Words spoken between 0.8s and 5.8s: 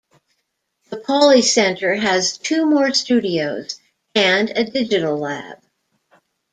The Pauley center has two more studios and a digital lab.